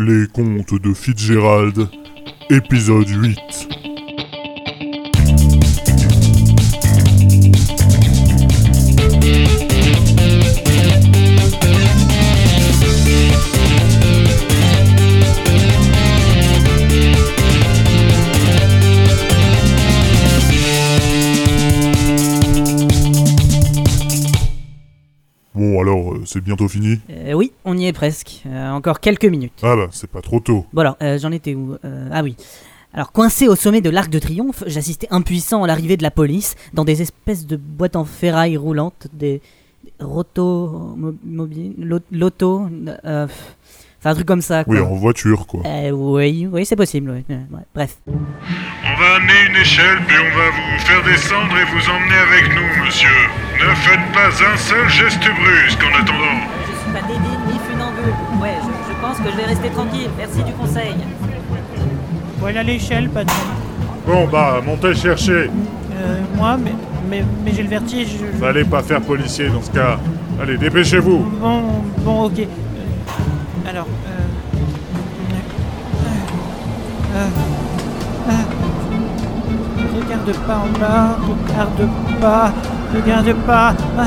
[0.00, 1.88] Les contes de Fitzgerald,
[2.50, 3.68] épisode 8.
[25.56, 28.42] Bon alors, c'est bientôt fini Euh, oui, on y est presque.
[28.46, 29.52] Euh, encore quelques minutes.
[29.62, 30.66] Ah bah, c'est pas trop tôt.
[30.72, 32.36] Bon alors, euh, j'en étais où Euh, Ah oui.
[32.94, 36.54] Alors, coincé au sommet de l'Arc de Triomphe, j'assistais impuissant à l'arrivée de la police
[36.72, 39.40] dans des espèces de boîtes en ferraille roulantes, des
[40.00, 40.94] roto...
[40.96, 41.74] mo- mobiles...
[41.78, 42.66] lo- loto...
[43.04, 43.26] euh,
[44.00, 44.74] Enfin, un truc comme ça, quoi.
[44.74, 45.60] Oui, en voiture, quoi.
[45.66, 47.24] Euh, oui, oui, c'est possible, oui.
[47.34, 47.98] Euh, ouais, bref.
[48.06, 48.12] On
[49.00, 52.84] va amener une échelle, puis on va vous faire descendre et vous emmener avec nous,
[52.86, 53.08] monsieur.
[53.58, 56.38] Ne faites pas un seul geste brusque en attendant.
[56.66, 58.14] Je suis pas débile ni funambule.
[58.40, 60.08] Ouais, je, je pense que je vais rester tranquille.
[60.16, 60.94] Merci du conseil.
[62.38, 63.34] Voilà l'échelle, patron.
[64.06, 65.50] Bon bah, montez chercher.
[65.50, 66.72] Euh, moi, mais,
[67.10, 68.08] mais, mais j'ai le vertige.
[68.20, 69.98] je- Fallait pas faire policier dans ce cas.
[70.40, 71.18] Allez, dépêchez-vous.
[71.40, 71.62] Bon,
[71.98, 72.38] bon, ok.
[72.38, 74.20] Euh, alors, euh,
[77.16, 77.26] euh,
[78.28, 81.18] euh, euh, regarde pas en bas,
[81.50, 81.88] regarde
[82.20, 82.52] pas,
[82.94, 83.74] regarde pas.
[83.98, 84.04] Ah,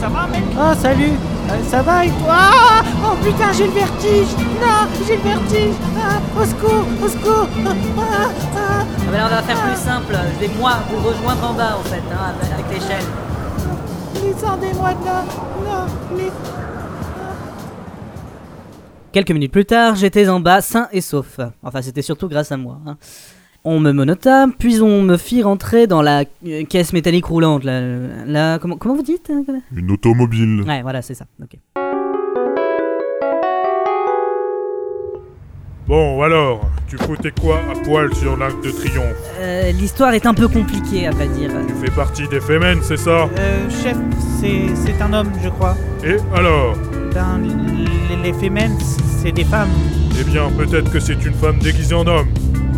[0.00, 0.42] ça va, mec?
[0.58, 1.12] Ah, salut
[1.50, 2.36] Euh, Ça va et toi?
[2.36, 4.28] Ah Oh putain, j'ai le vertige
[4.60, 9.42] Non, j'ai le vertige Ah, Au secours, au secours Ah, ah, mais là, on va
[9.42, 10.14] faire plus simple.
[10.34, 13.04] Je vais, moi, vous rejoindre en bas, en fait, hein, avec l'échelle.
[14.14, 15.24] Descendez-moi de là
[15.64, 15.86] Non.
[19.10, 21.40] Quelques minutes plus tard, j'étais en bas, sain et sauf.
[21.62, 22.78] Enfin, c'était surtout grâce à moi.
[22.86, 22.96] hein.
[23.64, 27.64] On me menota, puis on me fit rentrer dans la euh, caisse métallique roulante.
[27.64, 27.80] La,
[28.26, 29.42] la- comment, comment vous dites hein,
[29.74, 30.62] Une automobile.
[30.66, 31.26] Ouais, voilà, c'est ça.
[31.42, 31.58] ok.
[35.86, 39.16] Bon alors, tu foutais quoi à poil sur l'Arc de Triomphe?
[39.40, 41.50] Euh, L'histoire est un peu compliquée, à vrai dire.
[41.66, 43.26] Tu fais partie des Femen, c'est ça?
[43.38, 43.96] Euh, chef,
[44.38, 45.76] c'est c'est un homme, je crois.
[46.04, 46.76] Et alors?
[47.14, 47.40] Ben,
[48.10, 48.76] les, les femmes,
[49.22, 49.70] c'est des femmes.
[50.20, 52.28] Eh bien, peut-être que c'est une femme déguisée en homme.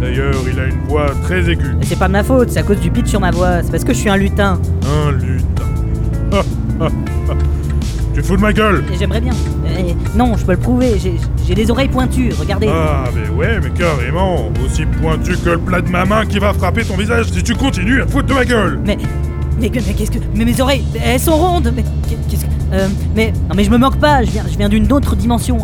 [0.01, 1.75] D'ailleurs, il a une voix très aiguë.
[1.79, 3.63] Mais c'est pas de ma faute, c'est à cause du pitch sur ma voix.
[3.63, 4.59] C'est parce que je suis un lutin.
[5.07, 6.45] Un lutin.
[8.15, 9.33] Tu fous de ma gueule j'aimerais bien.
[9.67, 10.99] Euh, non, je peux le prouver.
[10.99, 11.15] J'ai
[11.47, 12.69] j'ai des oreilles pointues, regardez.
[12.69, 16.53] Ah, mais ouais, mais carrément Aussi pointu que le plat de ma main qui va
[16.53, 18.97] frapper ton visage si tu continues à te foutre de ma gueule Mais,
[19.61, 20.19] mais, mais qu'est-ce que.
[20.35, 21.85] Mais mes oreilles, elles sont rondes Mais
[22.29, 22.51] qu'est-ce que.
[22.73, 23.33] euh, mais.
[23.49, 25.59] Non, mais je me moque pas, je viens, je viens d'une autre dimension.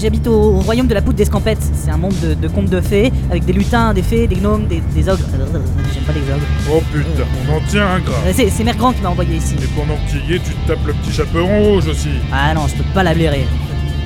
[0.00, 1.58] J'habite au, au royaume de la poudre d'escampette.
[1.74, 4.66] C'est un monde de, de contes de fées, avec des lutins, des fées, des gnomes,
[4.66, 5.24] des, des ogres.
[5.32, 6.46] J'aime pas les ogres.
[6.70, 9.54] Oh putain, on en tient un gras Euh, C'est Mère Grand qui m'a envoyé ici.
[9.62, 12.54] Et pendant que tu y es, tu te tapes le petit chaperon rouge aussi Ah
[12.54, 13.46] non, je peux pas la blairer.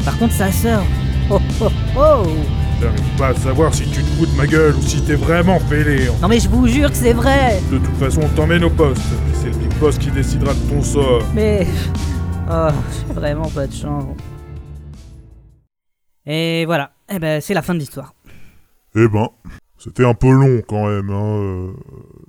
[0.05, 0.83] Par contre, sa sœur.
[1.31, 2.23] Oh oh oh
[2.81, 5.59] J'arrive pas à savoir si tu te fous de ma gueule ou si t'es vraiment
[5.59, 6.07] fêlé.
[6.23, 9.03] Non, mais je vous jure que c'est vrai De toute façon, on t'emmène au poste.
[9.35, 11.23] C'est le big boss qui décidera de ton sort.
[11.35, 11.67] Mais.
[12.51, 12.69] Oh,
[13.09, 14.05] j'ai vraiment pas de chance.
[16.29, 16.93] Et voilà.
[17.11, 18.15] Eh ben, c'est la fin de l'histoire.
[18.95, 19.29] Eh ben,
[19.79, 21.11] c'était un peu long quand même.
[21.11, 21.39] Hein.
[21.41, 21.73] euh,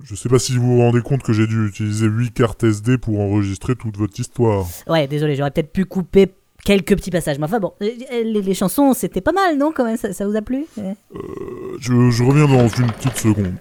[0.02, 2.98] Je sais pas si vous vous rendez compte que j'ai dû utiliser 8 cartes SD
[2.98, 4.66] pour enregistrer toute votre histoire.
[4.88, 6.32] Ouais, désolé, j'aurais peut-être pu couper
[6.64, 7.38] quelques petits passages.
[7.38, 10.26] Mais enfin bon, euh, les, les chansons, c'était pas mal, non Quand même, ça, ça
[10.26, 10.64] vous a plu.
[10.78, 10.94] Euh,
[11.78, 13.54] je, je reviens dans une petite seconde.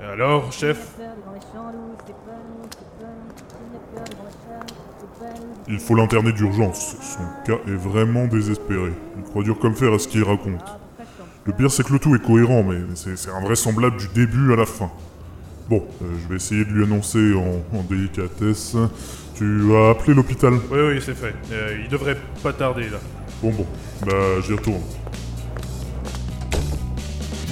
[0.00, 0.94] Et alors, chef?
[5.66, 6.96] Il faut l'interner d'urgence.
[7.00, 8.92] Son cas est vraiment désespéré.
[9.16, 10.64] Il croit dur comme fer à ce qu'il raconte.
[11.44, 14.66] Le pire, c'est que le tout est cohérent, mais c'est invraisemblable du début à la
[14.66, 14.90] fin.
[15.68, 18.76] Bon, euh, je vais essayer de lui annoncer en, en délicatesse.
[19.34, 20.54] Tu as appelé l'hôpital?
[20.54, 21.34] Oui, oui, c'est fait.
[21.52, 22.98] Euh, il devrait pas tarder là.
[23.42, 23.66] Bon, bon.
[24.06, 24.80] Bah, j'y retourne.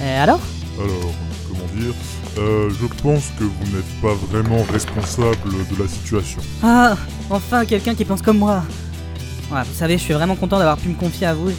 [0.01, 0.39] Euh, alors?
[0.79, 1.13] Alors,
[1.47, 1.93] comment dire?
[2.37, 5.37] Euh, Je pense que vous n'êtes pas vraiment responsable
[5.71, 6.39] de la situation.
[6.63, 6.95] Ah,
[7.29, 8.63] enfin quelqu'un qui pense comme moi.
[9.51, 11.51] Ouais, vous savez, je suis vraiment content d'avoir pu me confier à vous.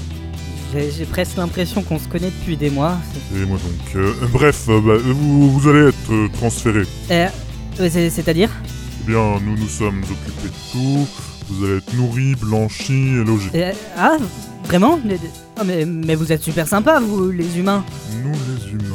[0.72, 2.98] J'ai presque l'impression qu'on se connaît depuis des mois.
[3.34, 3.96] Et moi donc.
[3.96, 6.82] euh, bref, euh, bah, vous, vous allez être transféré.
[7.08, 8.50] C'est- c'est-à-dire?
[9.02, 11.08] Eh bien, nous nous sommes occupés de tout.
[11.48, 13.48] Vous allez être nourris, blanchis et logés.
[13.54, 14.16] Euh, Ah,
[14.66, 15.00] vraiment?
[15.02, 15.18] Mais,
[15.58, 17.82] oh, mais, mais vous êtes super sympas, vous, les humains.
[18.22, 18.87] Nous les humains.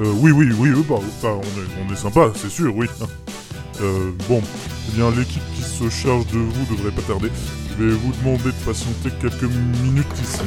[0.00, 2.86] Euh, oui, oui, oui, euh, bah, enfin, on est, on est sympa, c'est sûr, oui.
[3.80, 4.42] Euh, bon,
[4.88, 7.30] eh bien, l'équipe qui se charge de vous devrait pas tarder.
[7.78, 9.44] Je vais vous demander de patienter quelques
[9.84, 10.40] minutes ici.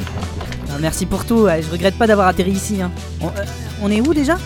[0.68, 2.82] Ah, merci pour tout, je regrette pas d'avoir atterri ici.
[2.82, 2.90] hein.
[3.22, 3.30] On, euh,
[3.80, 4.36] on est où déjà?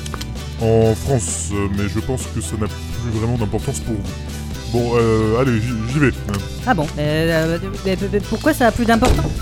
[0.63, 4.71] En France, euh, mais je pense que ça n'a plus vraiment d'importance pour vous.
[4.73, 6.13] Bon, euh, allez, j'y vais.
[6.65, 7.59] Ah bon, euh,
[7.89, 9.33] euh, pourquoi ça a plus d'importance?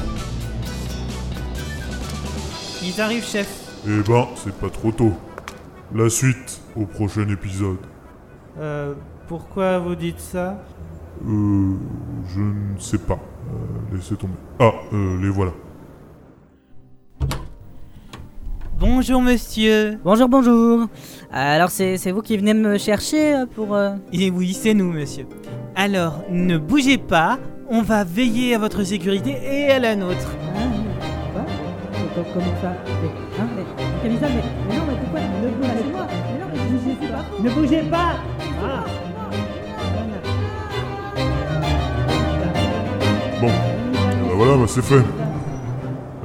[2.82, 3.46] Ils arrivent, chef.
[3.86, 5.12] Eh ben, c'est pas trop tôt.
[5.92, 7.78] La suite au prochain épisode.
[8.58, 8.94] Euh,
[9.28, 10.62] pourquoi vous dites ça?
[11.26, 11.74] Euh,
[12.34, 13.18] je ne sais pas.
[13.48, 14.34] Euh, laissez tomber.
[14.58, 15.52] Ah, euh, les voilà.
[18.78, 19.98] Bonjour, monsieur.
[20.04, 20.88] Bonjour, bonjour.
[21.30, 23.74] Alors c'est c'est vous qui venez me chercher euh, pour...
[23.74, 25.26] euh, Et oui, c'est nous, monsieur.
[25.76, 27.38] Alors, ne bougez pas.
[27.70, 30.36] On va veiller à votre sécurité et à la nôtre.
[32.16, 32.72] Ah, quoi Comment ça
[33.02, 33.64] mais, hein, mais,
[34.02, 36.06] Camisa, mais, mais non, mais pourquoi Ne bougez moi?
[36.32, 38.14] Mais non, mais je, je suis pas Ne bougez pas
[43.40, 45.02] Bon, eh ben voilà, bah, c'est fait.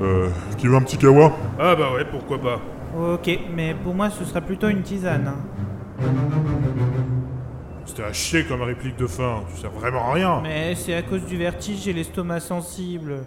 [0.01, 1.31] Euh, qui veut un petit kawa?
[1.59, 2.59] Ah bah ouais, pourquoi pas.
[2.97, 5.27] Ok, mais pour moi, ce sera plutôt une tisane.
[5.27, 6.05] hein.
[7.85, 10.39] C'était à chier comme réplique de fin, tu sers vraiment à rien.
[10.41, 13.23] Mais c'est à cause du vertige, j'ai l'estomac sensible.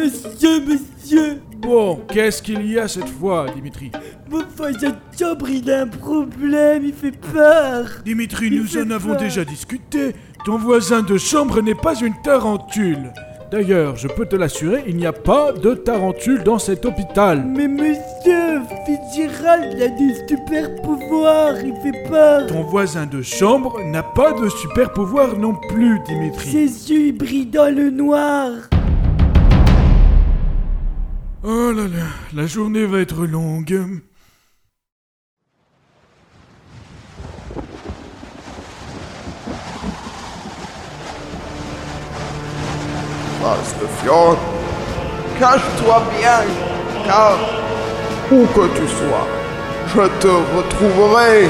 [0.00, 3.90] Monsieur, monsieur, Bon, qu'est-ce qu'il y a cette fois, Dimitri
[4.30, 7.86] mon voisin de chambre, il a un problème, il fait peur.
[8.04, 9.18] Dimitri, Il nous en avons peur.
[9.18, 10.14] déjà discuté.
[10.46, 13.12] Ton voisin de chambre n'est pas une tarentule.
[13.50, 17.44] D'ailleurs, je peux te l'assurer, il n'y a pas de tarentule dans cet hôpital.
[17.44, 22.46] Mais monsieur, Fitzgerald a des super pouvoirs, il fait peur.
[22.46, 26.50] Ton voisin de chambre n'a pas de super pouvoir non plus, Dimitri.
[26.50, 28.52] Ses yeux brillent dans le noir.
[31.42, 34.02] Oh là là, la journée va être longue.
[44.02, 44.38] Fjord,
[45.38, 46.40] cache-toi bien,
[47.04, 47.38] car
[48.30, 49.26] où que tu sois,
[49.94, 51.48] je te retrouverai.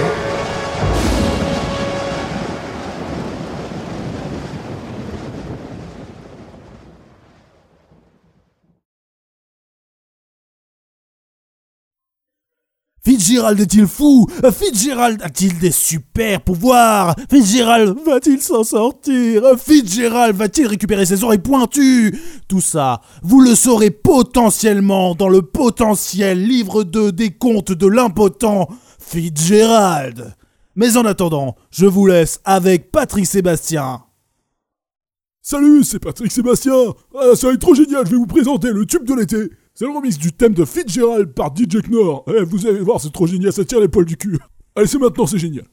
[13.03, 14.27] Fitzgerald est-il fou?
[14.53, 17.15] Fitzgerald a-t-il des super pouvoirs?
[17.31, 19.43] Fitzgerald va-t-il s'en sortir?
[19.59, 22.19] Fitzgerald va-t-il récupérer ses oreilles pointues?
[22.47, 28.69] Tout ça, vous le saurez potentiellement dans le potentiel livre 2 des contes de l'impotent
[28.99, 30.35] Fitzgerald.
[30.77, 34.03] Mais en attendant, je vous laisse avec Patrick Sébastien.
[35.41, 36.75] Salut, c'est Patrick Sébastien.
[37.19, 39.51] Ah, ça va être trop génial, je vais vous présenter le tube de l'été.
[39.81, 42.27] C'est le remix du thème de Fitzgerald par DJ Knorr.
[42.27, 44.39] Eh, vous allez voir, c'est trop génial, ça tire les poils du cul.
[44.77, 45.65] Allez, c'est maintenant, c'est génial.